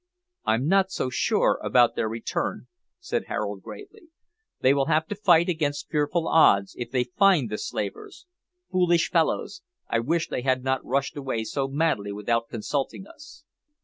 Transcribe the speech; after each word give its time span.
"I'm 0.45 0.67
not 0.67 0.89
so 0.89 1.11
sure 1.11 1.59
about 1.63 1.95
their 1.95 2.09
return," 2.09 2.65
said 2.99 3.25
Harold 3.27 3.61
gravely. 3.61 4.07
"They 4.61 4.73
will 4.73 4.87
have 4.87 5.05
to 5.09 5.15
fight 5.15 5.47
against 5.47 5.91
fearful 5.91 6.27
odds 6.27 6.73
if 6.75 6.89
they 6.89 7.03
find 7.03 7.51
the 7.51 7.59
slavers. 7.59 8.25
Foolish 8.71 9.11
fellows; 9.11 9.61
I 9.87 9.99
wish 9.99 10.27
they 10.27 10.41
had 10.41 10.63
not 10.63 10.83
rushed 10.83 11.15
away 11.15 11.43
so 11.43 11.67
madly 11.67 12.11
without 12.11 12.49
consulting 12.49 13.05
us." 13.05 13.43